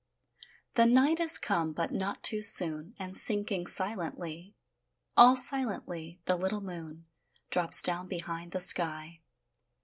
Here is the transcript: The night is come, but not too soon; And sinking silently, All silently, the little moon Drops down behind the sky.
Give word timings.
The 0.73 0.87
night 0.87 1.19
is 1.19 1.37
come, 1.37 1.73
but 1.73 1.91
not 1.91 2.23
too 2.23 2.41
soon; 2.41 2.95
And 2.97 3.15
sinking 3.15 3.67
silently, 3.67 4.55
All 5.15 5.35
silently, 5.35 6.19
the 6.25 6.35
little 6.37 6.61
moon 6.61 7.05
Drops 7.51 7.83
down 7.83 8.07
behind 8.07 8.51
the 8.51 8.61
sky. 8.61 9.21